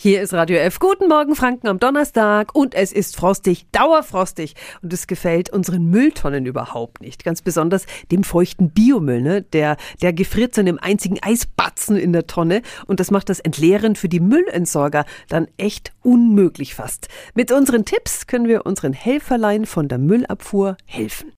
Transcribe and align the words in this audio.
Hier 0.00 0.22
ist 0.22 0.32
Radio 0.32 0.58
F. 0.58 0.78
Guten 0.78 1.08
Morgen 1.08 1.34
Franken 1.34 1.66
am 1.66 1.80
Donnerstag 1.80 2.54
und 2.54 2.72
es 2.72 2.92
ist 2.92 3.16
frostig, 3.16 3.66
dauerfrostig 3.72 4.54
und 4.80 4.92
es 4.92 5.08
gefällt 5.08 5.50
unseren 5.50 5.86
Mülltonnen 5.90 6.46
überhaupt 6.46 7.00
nicht. 7.00 7.24
Ganz 7.24 7.42
besonders 7.42 7.84
dem 8.12 8.22
feuchten 8.22 8.70
Biomüll, 8.70 9.20
ne? 9.20 9.42
der, 9.42 9.76
der 10.00 10.12
gefriert 10.12 10.54
zu 10.54 10.60
einem 10.60 10.78
einzigen 10.80 11.20
Eisbatzen 11.20 11.96
in 11.96 12.12
der 12.12 12.28
Tonne 12.28 12.62
und 12.86 13.00
das 13.00 13.10
macht 13.10 13.28
das 13.28 13.40
Entleeren 13.40 13.96
für 13.96 14.08
die 14.08 14.20
Müllentsorger 14.20 15.04
dann 15.28 15.48
echt 15.56 15.90
unmöglich 16.04 16.76
fast. 16.76 17.08
Mit 17.34 17.50
unseren 17.50 17.84
Tipps 17.84 18.28
können 18.28 18.46
wir 18.46 18.66
unseren 18.66 18.92
Helferlein 18.92 19.66
von 19.66 19.88
der 19.88 19.98
Müllabfuhr 19.98 20.76
helfen. 20.86 21.32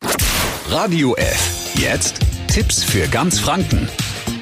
Radio 0.69 1.17
F. 1.17 1.73
Jetzt 1.77 2.21
Tipps 2.49 2.85
für 2.85 3.09
ganz 3.09 3.41
Franken. 3.41 3.89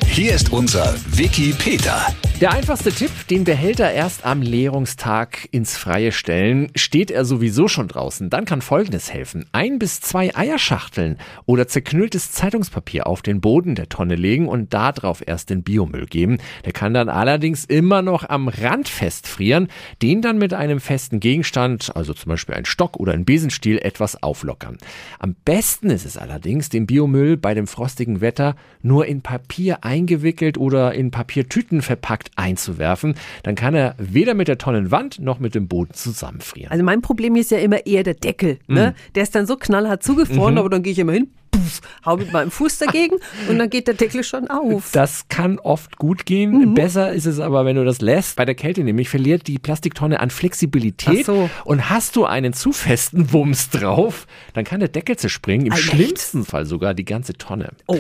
Hier 0.07 0.35
ist 0.35 0.51
unser 0.53 0.97
Wiki 1.13 1.55
Peter. 1.57 2.05
Der 2.41 2.53
einfachste 2.53 2.93
Tipp, 2.93 3.11
den 3.29 3.43
Behälter 3.43 3.91
erst 3.91 4.25
am 4.25 4.43
Leerungstag 4.43 5.49
ins 5.51 5.77
Freie 5.77 6.13
stellen. 6.13 6.71
Steht 6.77 7.11
er 7.11 7.25
sowieso 7.25 7.67
schon 7.67 7.89
draußen, 7.89 8.31
dann 8.31 8.45
kann 8.45 8.63
Folgendes 8.63 9.13
helfen. 9.13 9.47
Ein 9.51 9.81
bis 9.81 10.01
zwei 10.01 10.33
Eierschachteln 10.37 11.19
oder 11.47 11.67
zerknülltes 11.67 12.31
Zeitungspapier 12.31 13.09
auf 13.09 13.23
den 13.23 13.41
Boden 13.41 13.75
der 13.75 13.89
Tonne 13.89 14.15
legen 14.15 14.47
und 14.47 14.73
darauf 14.73 15.21
erst 15.27 15.51
den 15.51 15.65
Biomüll 15.65 16.07
geben. 16.07 16.39
Der 16.65 16.73
kann 16.73 16.95
dann 16.95 17.09
allerdings 17.09 17.65
immer 17.65 18.03
noch 18.03 18.29
am 18.29 18.47
Rand 18.47 18.89
festfrieren, 18.89 19.67
den 20.01 20.23
dann 20.23 20.39
mit 20.39 20.55
einem 20.55 20.79
festen 20.79 21.19
Gegenstand, 21.19 21.97
also 21.97 22.15
zum 22.15 22.31
Beispiel 22.31 22.55
ein 22.55 22.67
Stock 22.67 22.99
oder 22.99 23.15
ein 23.15 23.25
Besenstiel, 23.25 23.79
etwas 23.79 24.23
auflockern. 24.23 24.79
Am 25.19 25.35
besten 25.45 25.91
ist 25.91 26.07
es 26.07 26.17
allerdings, 26.17 26.69
den 26.69 26.87
Biomüll 26.87 27.37
bei 27.37 27.55
dem 27.55 27.67
frostigen 27.67 28.21
Wetter 28.21 28.55
nur 28.81 29.07
in 29.07 29.23
Papier 29.23 29.83
eingewickelt 29.83 30.57
oder 30.57 30.95
in 30.95 31.11
Papiertüten 31.11 31.83
verpackt 31.83 32.28
einzuwerfen. 32.37 33.15
Dann 33.43 33.55
kann 33.55 33.75
er 33.75 33.95
weder 33.99 34.35
mit 34.35 34.49
der 34.49 34.59
Tonnenwand 34.59 35.21
noch 35.21 35.39
mit 35.39 35.55
dem 35.55 35.69
Boden 35.69 35.95
zusammenfrieren. 35.95 36.71
Also 36.71 36.85
mein 36.85 37.03
Problem 37.03 37.37
ist 37.37 37.51
ja 37.51 37.59
immer 37.59 37.87
eher 37.87 38.03
der 38.03 38.15
Deckel. 38.15 38.59
Ne? 38.67 38.95
Mm. 38.97 39.15
Der 39.15 39.23
ist 39.23 39.35
dann 39.35 39.47
so 39.47 39.57
knallhart 39.57 40.03
zugefroren, 40.03 40.55
mhm. 40.55 40.59
aber 40.59 40.71
dann 40.71 40.83
gehe 40.83 40.93
ich 40.93 40.99
immer 40.99 41.13
hin, 41.13 41.31
puff, 41.51 41.81
hau 42.05 42.17
mit 42.17 42.33
meinem 42.33 42.51
Fuß 42.51 42.79
dagegen 42.79 43.17
und 43.49 43.59
dann 43.59 43.71
geht 43.71 43.87
der 43.87 43.95
Deckel 43.95 44.25
schon 44.25 44.49
auf. 44.49 44.91
Das 44.93 45.29
kann 45.29 45.59
oft 45.59 45.97
gut 45.99 46.27
gehen. 46.27 46.53
Mhm. 46.53 46.75
Besser 46.75 47.13
ist 47.13 47.27
es 47.27 47.41
aber, 47.41 47.65
wenn 47.65 47.77
du 47.77 47.85
das 47.85 48.01
lässt. 48.01 48.37
Bei 48.37 48.45
der 48.45 48.55
Kälte 48.55 48.85
nämlich 48.85 49.09
verliert 49.09 49.47
die 49.47 49.59
Plastiktonne 49.59 50.21
an 50.21 50.31
Flexibilität. 50.31 51.27
So. 51.27 51.51
Und 51.65 51.91
hast 51.91 52.17
du 52.17 52.25
einen 52.25 52.53
zu 52.53 52.73
festen 52.73 53.33
Wumms 53.33 53.71
drauf, 53.71 54.27
dann 54.55 54.65
kann 54.65 54.81
der 54.81 54.89
Deckel 54.89 55.17
zerspringen. 55.17 55.67
Im 55.67 55.73
Alter, 55.73 55.85
schlimmsten 55.85 56.45
Fall 56.45 56.67
sogar 56.67 56.95
die 56.95 57.05
ganze 57.05 57.35
Tonne. 57.35 57.73
Oh. 57.87 57.99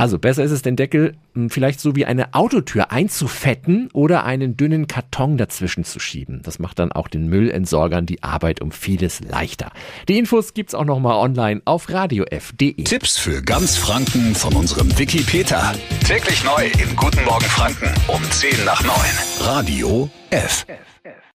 Also 0.00 0.18
besser 0.18 0.42
ist 0.42 0.50
es, 0.50 0.62
den 0.62 0.76
Deckel 0.76 1.14
hm, 1.34 1.50
vielleicht 1.50 1.78
so 1.78 1.94
wie 1.94 2.06
eine 2.06 2.32
Autotür 2.32 2.90
einzufetten 2.90 3.90
oder 3.92 4.24
einen 4.24 4.56
dünnen 4.56 4.86
Karton 4.86 5.36
dazwischen 5.36 5.84
zu 5.84 6.00
schieben. 6.00 6.40
Das 6.42 6.58
macht 6.58 6.78
dann 6.78 6.90
auch 6.90 7.06
den 7.06 7.28
Müllentsorgern 7.28 8.06
die 8.06 8.22
Arbeit 8.22 8.62
um 8.62 8.72
vieles 8.72 9.20
leichter. 9.20 9.70
Die 10.08 10.16
Infos 10.16 10.54
gibt's 10.54 10.74
auch 10.74 10.86
nochmal 10.86 11.16
online 11.16 11.60
auf 11.66 11.90
radiof.de. 11.90 12.82
Tipps 12.82 13.18
für 13.18 13.42
ganz 13.42 13.76
Franken 13.76 14.34
von 14.34 14.54
unserem 14.54 14.98
Wiki 14.98 15.22
Peter. 15.22 15.74
Täglich 16.06 16.44
neu 16.44 16.70
im 16.82 16.96
Guten 16.96 17.22
Morgen 17.26 17.44
Franken 17.44 17.92
um 18.08 18.22
10 18.30 18.64
nach 18.64 18.82
9. 18.82 18.94
Radio. 19.40 20.08
F. 20.30 20.64